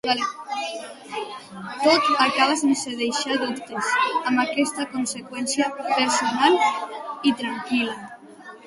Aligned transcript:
Tot 1.83 2.03
acaba 2.27 2.53
sense 2.63 2.89
deixar 3.03 3.37
dubtes 3.43 3.93
amb 4.29 4.43
aquesta 4.47 4.87
conseqüència 4.97 5.71
personal 5.95 6.61
i 7.33 7.39
tranquil·la. 7.45 7.99